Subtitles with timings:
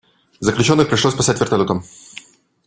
[0.39, 1.83] Заключенных пришлось спасать вертолётом.